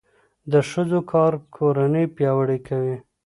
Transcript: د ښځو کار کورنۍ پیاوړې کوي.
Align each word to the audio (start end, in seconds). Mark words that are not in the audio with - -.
د 0.51 0.53
ښځو 0.69 0.99
کار 1.11 1.33
کورنۍ 1.55 2.05
پیاوړې 2.15 2.59
کوي. 2.67 2.97